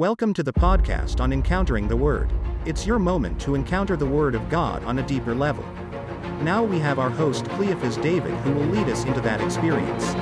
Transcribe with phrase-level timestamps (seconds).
[0.00, 2.32] Welcome to the podcast on Encountering the Word.
[2.64, 5.62] It's your moment to encounter the Word of God on a deeper level.
[6.40, 10.14] Now we have our host Cleophas David who will lead us into that experience.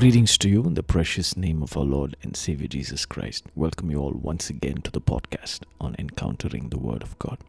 [0.00, 3.44] Greetings to you in the precious name of our Lord and Savior Jesus Christ.
[3.54, 7.40] Welcome you all once again to the podcast on Encountering the Word of God.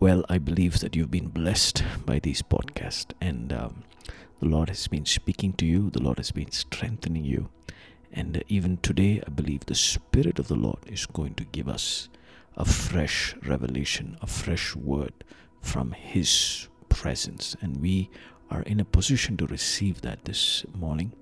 [0.00, 3.84] Well, I believe that you've been blessed by these podcasts and um,
[4.40, 7.48] the Lord has been speaking to you, the Lord has been strengthening you.
[8.16, 12.08] And even today, I believe the Spirit of the Lord is going to give us
[12.56, 15.12] a fresh revelation, a fresh word
[15.60, 17.56] from His presence.
[17.60, 18.08] And we
[18.52, 21.12] are in a position to receive that this morning.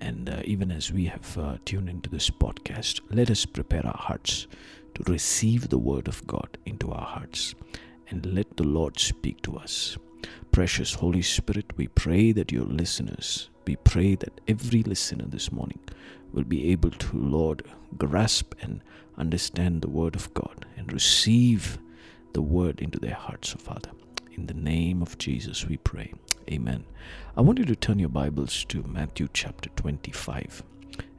[0.00, 3.96] And uh, even as we have uh, tuned into this podcast, let us prepare our
[3.96, 4.48] hearts
[4.96, 7.54] to receive the Word of God into our hearts
[8.08, 9.96] and let the Lord speak to us.
[10.50, 15.80] Precious Holy Spirit, we pray that your listeners, we pray that every listener this morning
[16.32, 17.62] will be able to, Lord,
[17.96, 18.82] grasp and
[19.16, 21.78] understand the Word of God and receive
[22.32, 23.90] the Word into their hearts, oh Father.
[24.32, 26.12] In the name of Jesus, we pray.
[26.50, 26.84] Amen.
[27.36, 30.62] I want you to turn your Bibles to Matthew chapter 25.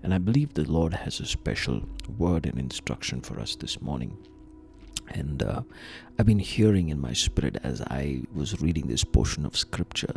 [0.02, 1.84] And I believe the Lord has a special
[2.18, 4.18] word and instruction for us this morning.
[5.10, 5.62] And uh,
[6.18, 10.16] I've been hearing in my spirit as I was reading this portion of Scripture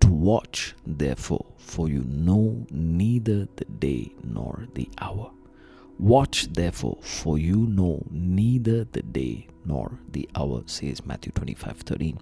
[0.00, 5.30] to watch, therefore, for you know neither the day nor the hour.
[5.98, 12.20] Watch, therefore, for you know neither the day nor the hour, says Matthew 25 13.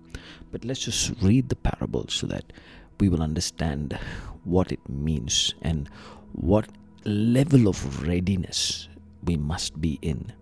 [0.50, 2.52] But let's just read the parable so that
[2.98, 3.98] we will understand
[4.44, 5.90] what it means and
[6.32, 6.68] what
[7.04, 8.88] level of readiness
[9.24, 10.32] we must be in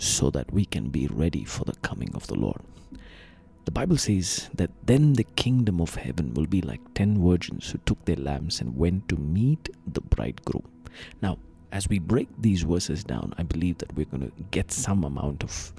[0.00, 2.60] so that we can be ready for the coming of the Lord.
[3.66, 7.78] The Bible says that then the kingdom of heaven will be like ten virgins who
[7.84, 10.66] took their lamps and went to meet the bridegroom.
[11.20, 11.36] Now,
[11.70, 15.44] as we break these verses down, I believe that we're going to get some amount
[15.44, 15.72] of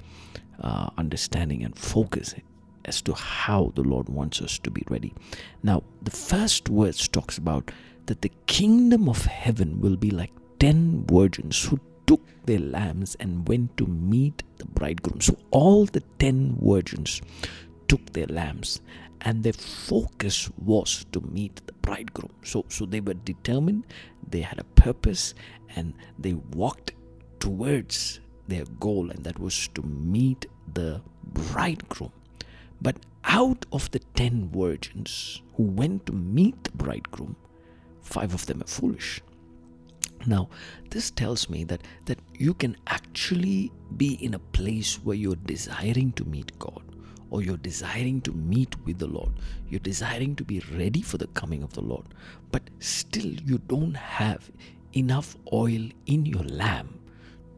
[0.60, 2.34] uh, understanding and focus
[2.84, 5.12] as to how the Lord wants us to be ready.
[5.64, 7.72] Now, the first verse talks about
[8.06, 11.80] that the kingdom of heaven will be like ten virgins who
[12.12, 15.20] took their lamps and went to meet the bridegroom.
[15.22, 17.22] So, all the ten virgins
[17.88, 18.80] took their lamps
[19.22, 22.34] and their focus was to meet the bridegroom.
[22.42, 23.86] So, so they were determined,
[24.28, 25.34] they had a purpose,
[25.74, 26.92] and they walked
[27.40, 32.12] towards their goal, and that was to meet the bridegroom.
[32.82, 37.36] But out of the ten virgins who went to meet the bridegroom,
[38.02, 39.22] five of them are foolish.
[40.26, 40.48] Now,
[40.90, 46.12] this tells me that, that you can actually be in a place where you're desiring
[46.12, 46.82] to meet God
[47.30, 49.32] or you're desiring to meet with the Lord,
[49.68, 52.04] you're desiring to be ready for the coming of the Lord,
[52.50, 54.50] but still you don't have
[54.94, 56.92] enough oil in your lamp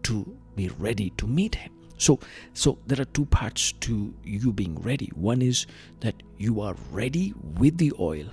[0.05, 1.73] to be ready to meet Him.
[1.99, 2.21] So,
[2.53, 5.11] so there are two parts to you being ready.
[5.15, 5.67] One is
[6.01, 8.27] that you are ready with the oil,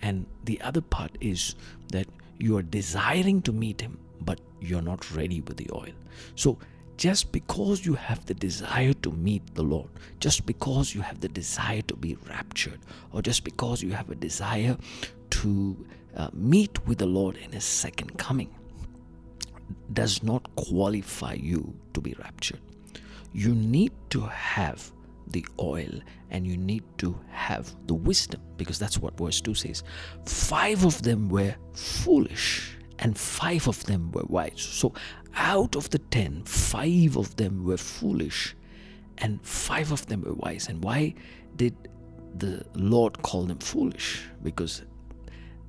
[0.00, 1.56] and the other part is
[1.90, 2.06] that
[2.38, 5.92] you are desiring to meet Him, but you're not ready with the oil.
[6.34, 6.58] So
[6.96, 9.88] just because you have the desire to meet the Lord,
[10.20, 12.80] just because you have the desire to be raptured,
[13.12, 14.76] or just because you have a desire
[15.30, 18.54] to uh, meet with the Lord in His second coming,
[19.92, 22.60] does not qualify you to be raptured.
[23.32, 24.90] You need to have
[25.32, 25.90] the oil
[26.30, 29.82] and you need to have the wisdom because that's what verse 2 says.
[30.24, 34.60] Five of them were foolish and five of them were wise.
[34.60, 34.92] So,
[35.34, 38.56] out of the ten, five of them were foolish
[39.18, 40.68] and five of them were wise.
[40.68, 41.14] And why
[41.56, 41.74] did
[42.36, 44.22] the Lord call them foolish?
[44.42, 44.82] Because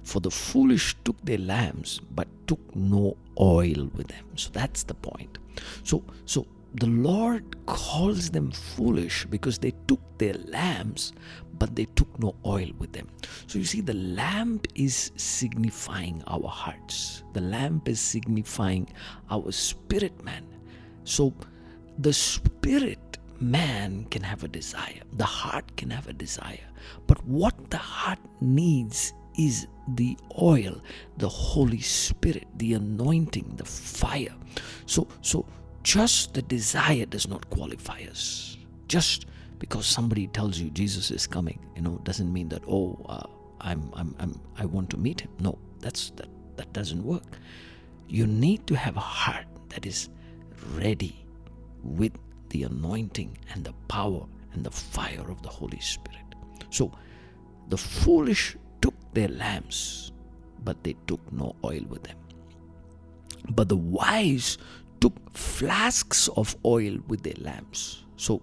[0.04, 4.26] for the foolish took their lamps but took no oil with them.
[4.36, 5.38] So that's the point.
[5.84, 11.14] So so the Lord calls them foolish because they took their lamps,
[11.58, 13.08] but they took no oil with them.
[13.48, 18.88] So you see, the lamp is signifying our hearts, the lamp is signifying
[19.30, 20.46] our spirit man.
[21.04, 21.34] So
[21.98, 26.68] the spirit man can have a desire, the heart can have a desire,
[27.08, 30.82] but what the heart needs is the oil,
[31.18, 34.36] the Holy Spirit, the anointing, the fire.
[34.86, 35.46] So, so
[35.90, 38.58] just the desire does not qualify us.
[38.88, 39.26] Just
[39.58, 43.26] because somebody tells you Jesus is coming, you know, doesn't mean that oh, uh,
[43.60, 45.32] I'm, I'm, I'm, I want to meet him.
[45.40, 47.40] No, that's that that doesn't work.
[48.08, 50.10] You need to have a heart that is
[50.76, 51.26] ready
[51.84, 52.14] with
[52.50, 56.36] the anointing and the power and the fire of the Holy Spirit.
[56.70, 56.92] So,
[57.70, 60.12] the foolish took their lamps,
[60.64, 62.18] but they took no oil with them.
[63.56, 64.60] But the wise
[65.00, 68.04] took flasks of oil with their lamps.
[68.18, 68.42] So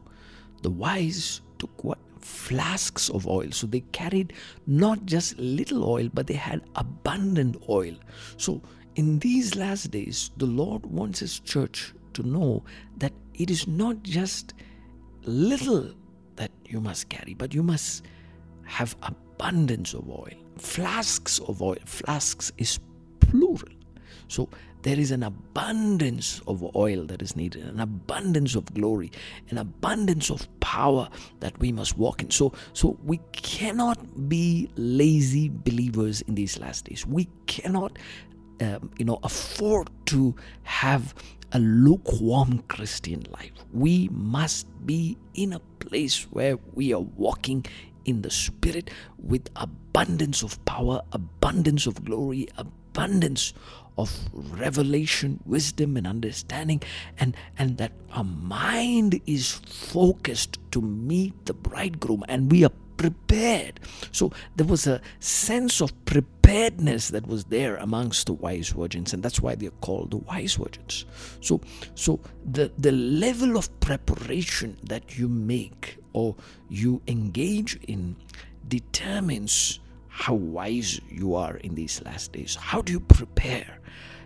[0.62, 1.98] the wise took what?
[2.20, 3.52] Flasks of oil.
[3.52, 4.32] So they carried
[4.66, 7.94] not just little oil, but they had abundant oil.
[8.36, 8.62] So
[8.96, 12.64] in these last days, the Lord wants His church to know
[12.96, 14.54] that it is not just
[15.22, 15.94] little
[16.36, 18.04] that you must carry, but you must
[18.64, 20.34] have abundance of oil.
[20.56, 21.76] Flasks of oil.
[21.84, 22.80] Flasks is
[23.20, 23.72] plural.
[24.28, 24.48] So
[24.86, 29.10] there is an abundance of oil that is needed, an abundance of glory,
[29.50, 31.08] an abundance of power
[31.40, 32.30] that we must walk in.
[32.30, 37.04] So, so we cannot be lazy believers in these last days.
[37.04, 37.98] We cannot,
[38.60, 41.16] um, you know, afford to have
[41.50, 43.50] a lukewarm Christian life.
[43.72, 47.66] We must be in a place where we are walking
[48.04, 52.85] in the Spirit with abundance of power, abundance of glory, abundance
[53.98, 56.82] of revelation, wisdom, and understanding,
[57.18, 63.80] and, and that our mind is focused to meet the bridegroom and we are prepared.
[64.12, 69.22] So there was a sense of preparedness that was there amongst the wise virgins, and
[69.22, 71.04] that's why they're called the wise virgins.
[71.40, 71.60] So
[71.94, 76.34] so the, the level of preparation that you make or
[76.68, 78.16] you engage in
[78.68, 79.80] determines
[80.16, 82.54] how wise you are in these last days.
[82.54, 83.80] How do you prepare?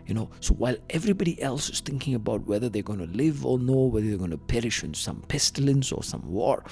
[0.07, 3.59] You know, so while everybody else is thinking about whether they're going to live or
[3.59, 6.63] no, whether they're going to perish in some pestilence or some war,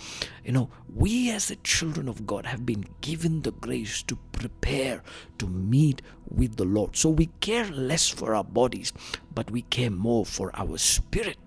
[0.44, 5.02] you know, we as the children of God have been given the grace to prepare
[5.38, 6.94] to meet with the Lord.
[6.96, 8.92] So we care less for our bodies,
[9.34, 11.38] but we care more for our spirit.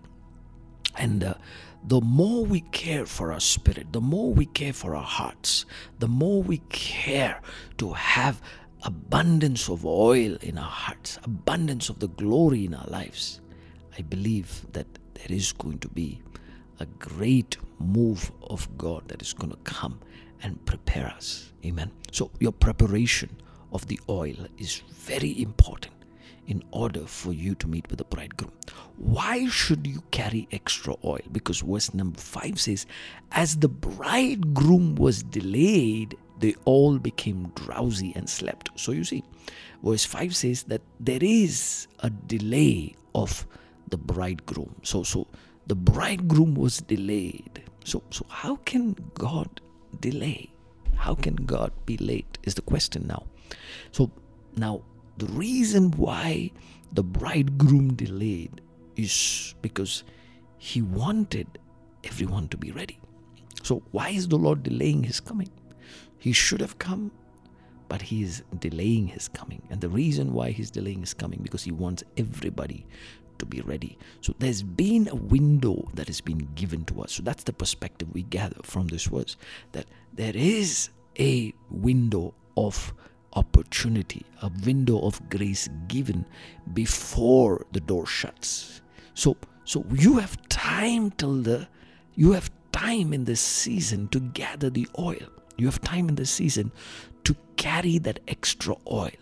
[0.97, 1.35] And uh,
[1.83, 5.65] the more we care for our spirit, the more we care for our hearts,
[5.99, 7.41] the more we care
[7.77, 8.41] to have
[8.83, 13.41] abundance of oil in our hearts, abundance of the glory in our lives,
[13.97, 16.21] I believe that there is going to be
[16.79, 19.99] a great move of God that is going to come
[20.43, 21.51] and prepare us.
[21.65, 21.91] Amen.
[22.11, 23.29] So, your preparation
[23.71, 25.93] of the oil is very important
[26.51, 28.51] in order for you to meet with the bridegroom.
[28.97, 31.21] Why should you carry extra oil?
[31.31, 32.85] Because verse number 5 says,
[33.31, 38.69] As the bridegroom was delayed, they all became drowsy and slept.
[38.75, 39.23] So you see,
[39.81, 43.47] verse 5 says that there is a delay of
[43.89, 44.75] the bridegroom.
[44.83, 45.27] So so
[45.67, 47.63] the bridegroom was delayed.
[47.85, 49.61] So so how can God
[50.01, 50.51] delay?
[50.95, 53.23] How can God be late is the question now.
[53.91, 54.11] So
[54.57, 54.81] now
[55.21, 56.49] the reason why
[56.93, 58.59] the bridegroom delayed
[58.95, 60.03] is because
[60.57, 61.59] he wanted
[62.03, 62.99] everyone to be ready.
[63.61, 65.51] So, why is the Lord delaying his coming?
[66.17, 67.11] He should have come,
[67.87, 69.61] but he is delaying his coming.
[69.69, 72.87] And the reason why he's delaying his coming because he wants everybody
[73.37, 73.99] to be ready.
[74.21, 77.11] So there's been a window that has been given to us.
[77.11, 79.37] So that's the perspective we gather from this verse
[79.73, 80.89] that there is
[81.19, 82.91] a window of
[83.33, 86.25] opportunity, a window of grace given
[86.73, 88.81] before the door shuts.
[89.13, 91.67] So so you have time till the
[92.15, 95.27] you have time in this season to gather the oil.
[95.57, 96.71] You have time in this season
[97.23, 99.21] to carry that extra oil.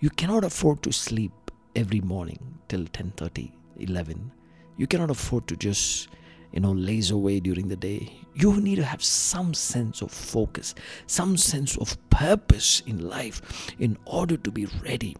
[0.00, 1.32] You cannot afford to sleep
[1.74, 4.30] every morning till 10:30, 11.
[4.76, 6.08] You cannot afford to just
[6.52, 8.12] you know, lays away during the day.
[8.34, 10.74] You need to have some sense of focus,
[11.06, 15.16] some sense of purpose in life in order to be ready.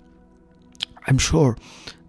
[1.06, 1.56] I'm sure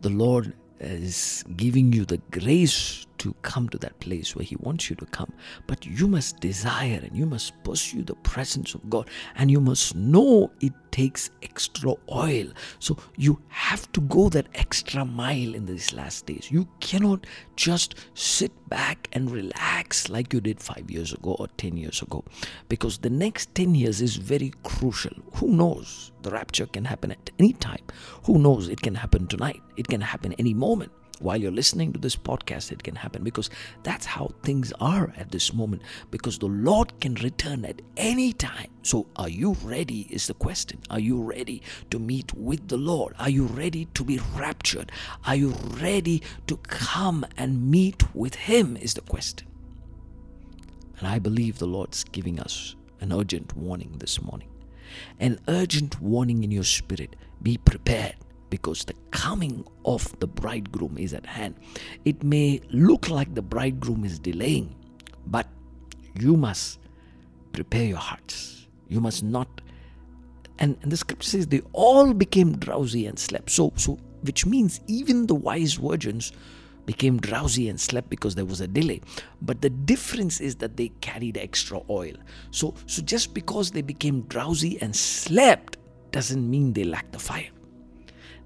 [0.01, 4.89] the Lord is giving you the grace to come to that place where He wants
[4.89, 5.31] you to come.
[5.67, 9.09] But you must desire and you must pursue the presence of God.
[9.35, 12.47] And you must know it takes extra oil.
[12.79, 16.49] So you have to go that extra mile in these last days.
[16.49, 21.77] You cannot just sit back and relax like you did five years ago or 10
[21.77, 22.23] years ago.
[22.69, 25.13] Because the next 10 years is very crucial.
[25.35, 26.11] Who knows?
[26.21, 27.83] The rapture can happen at any time.
[28.23, 28.69] Who knows?
[28.69, 29.61] It can happen tonight.
[29.77, 33.49] It can happen any moment while you're listening to this podcast, it can happen because
[33.83, 35.81] that's how things are at this moment.
[36.11, 38.69] Because the Lord can return at any time.
[38.83, 40.07] So, are you ready?
[40.09, 40.79] Is the question.
[40.89, 41.61] Are you ready
[41.91, 43.13] to meet with the Lord?
[43.19, 44.91] Are you ready to be raptured?
[45.25, 45.49] Are you
[45.81, 48.77] ready to come and meet with Him?
[48.77, 49.47] Is the question.
[50.99, 54.49] And I believe the Lord's giving us an urgent warning this morning.
[55.19, 57.15] An urgent warning in your spirit.
[57.41, 58.15] Be prepared
[58.49, 61.55] because the coming of the bridegroom is at hand.
[62.05, 64.75] It may look like the bridegroom is delaying,
[65.27, 65.47] but
[66.19, 66.79] you must
[67.51, 68.67] prepare your hearts.
[68.87, 69.61] You must not.
[70.57, 73.49] And, and the scripture says they all became drowsy and slept.
[73.49, 76.31] So, so which means even the wise virgins
[76.85, 78.99] became drowsy and slept because there was a delay
[79.43, 82.13] but the difference is that they carried extra oil
[82.49, 85.77] so so just because they became drowsy and slept
[86.11, 87.49] doesn't mean they lack the fire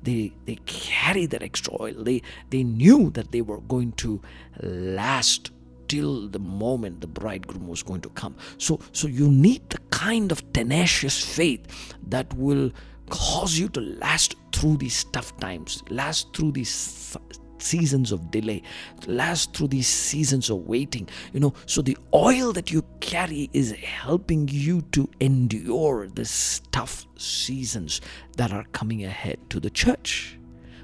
[0.03, 2.03] they they carried that extra oil.
[2.03, 4.21] They they knew that they were going to
[4.61, 5.51] last
[5.87, 8.35] till the moment the bridegroom was going to come.
[8.57, 12.71] So so you need the kind of tenacious faith that will
[13.09, 17.17] cause you to last through these tough times last through these
[17.63, 18.61] seasons of delay,
[19.07, 21.07] last through these seasons of waiting.
[21.33, 27.05] You know, so the oil that you carry is helping you to endure these tough
[27.17, 28.01] seasons
[28.37, 30.37] that are coming ahead to the church.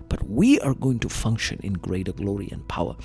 [0.07, 2.95] But we are going to function in greater glory and power.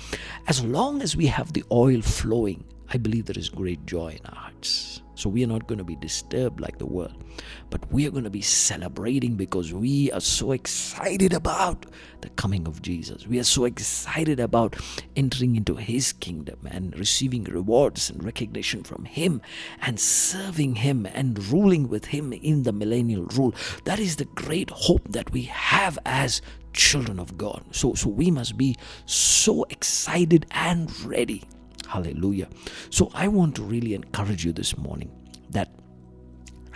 [0.47, 4.25] As long as we have the oil flowing, I believe there is great joy in
[4.25, 5.01] our hearts.
[5.15, 7.23] So we are not going to be disturbed like the world,
[7.69, 11.85] but we are going to be celebrating because we are so excited about
[12.21, 13.25] the coming of Jesus.
[13.25, 14.75] We are so excited about
[15.15, 19.41] entering into His kingdom and receiving rewards and recognition from Him
[19.81, 23.55] and serving Him and ruling with Him in the millennial rule.
[23.85, 26.41] That is the great hope that we have as
[26.73, 27.63] children of God.
[27.71, 28.75] So, so we must be
[29.05, 31.45] so excited and ready
[31.85, 32.47] Hallelujah.
[32.89, 35.11] So I want to really encourage you this morning
[35.49, 35.69] that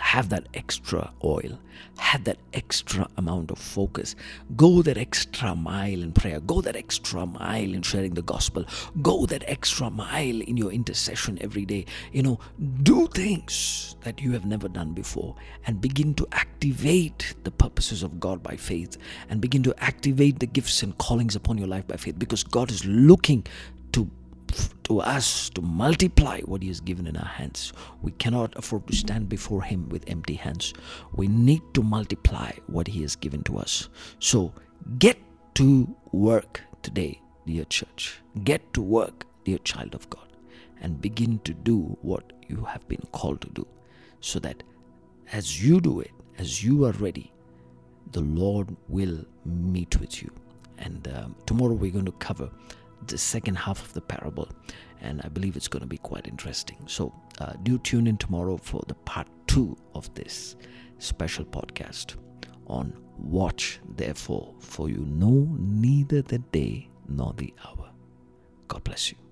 [0.00, 1.58] have that extra oil,
[1.98, 4.16] have that extra amount of focus.
[4.56, 6.40] Go that extra mile in prayer.
[6.40, 8.64] Go that extra mile in sharing the gospel.
[9.02, 11.84] Go that extra mile in your intercession every day.
[12.12, 12.40] You know,
[12.82, 15.36] do things that you have never done before
[15.66, 18.96] and begin to activate the purposes of God by faith
[19.28, 22.70] and begin to activate the gifts and callings upon your life by faith because God
[22.70, 23.46] is looking
[24.84, 27.72] to us to multiply what He has given in our hands.
[28.02, 30.74] We cannot afford to stand before Him with empty hands.
[31.14, 33.88] We need to multiply what He has given to us.
[34.18, 34.52] So
[34.98, 35.18] get
[35.54, 38.20] to work today, dear church.
[38.44, 40.28] Get to work, dear child of God,
[40.80, 43.66] and begin to do what you have been called to do
[44.20, 44.62] so that
[45.32, 47.32] as you do it, as you are ready,
[48.12, 50.30] the Lord will meet with you.
[50.78, 52.50] And um, tomorrow we're going to cover
[53.06, 54.48] the second half of the parable,
[55.00, 56.78] and I believe it's going to be quite interesting.
[56.86, 60.56] So, uh, do tune in tomorrow for the part two of this
[60.98, 62.16] special podcast
[62.66, 67.90] on Watch, therefore, for you know neither the day nor the hour.
[68.68, 69.29] God bless you.